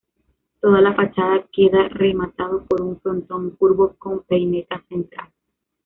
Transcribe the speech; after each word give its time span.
Toda 0.61 0.81
la 0.81 0.95
fachada 0.95 1.45
queda 1.53 1.87
rematado 1.89 2.65
por 2.65 2.81
un 2.81 2.99
frontón 3.01 3.51
curvo 3.51 3.93
con 3.99 4.23
peineta 4.23 4.83
central. 4.89 5.29